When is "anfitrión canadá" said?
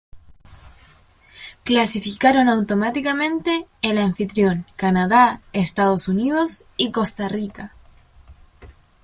3.99-5.43